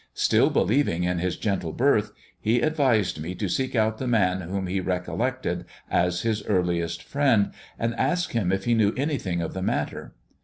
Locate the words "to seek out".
3.35-3.99